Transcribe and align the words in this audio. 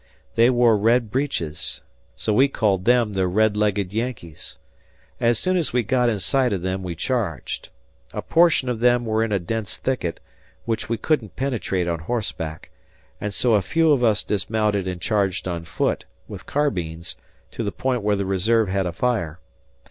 They 0.33 0.49
wore 0.49 0.79
red 0.79 1.11
breeches, 1.11 1.81
so 2.15 2.33
we 2.33 2.47
called 2.47 2.85
them 2.85 3.13
the 3.13 3.27
red 3.27 3.55
legged 3.55 3.93
Yankees. 3.93 4.57
As 5.19 5.37
soon 5.37 5.55
as 5.55 5.73
we 5.73 5.83
got 5.83 6.09
in 6.09 6.19
sight 6.19 6.53
of 6.53 6.63
them 6.63 6.81
we 6.81 6.95
charged. 6.95 7.69
A 8.11 8.23
portion 8.23 8.67
of 8.67 8.79
them 8.79 9.05
were 9.05 9.23
in 9.23 9.31
a 9.31 9.37
dense 9.37 9.77
thicket, 9.77 10.19
which 10.65 10.89
we 10.89 10.97
couldn't 10.97 11.35
penetrate 11.35 11.87
on 11.87 11.99
horse 11.99 12.31
back, 12.31 12.71
and 13.21 13.31
so 13.31 13.53
a 13.53 13.61
few 13.61 13.91
of 13.91 14.03
us 14.03 14.23
dismounted 14.23 14.87
and 14.87 14.99
charged 14.99 15.47
on 15.47 15.65
foot, 15.65 16.05
with 16.27 16.47
carbines, 16.47 17.15
to 17.51 17.61
the 17.61 17.71
point 17.71 18.01
where 18.01 18.15
the 18.15 18.25
reserve 18.25 18.69
had 18.69 18.87
a 18.87 18.91
fire. 18.93 19.39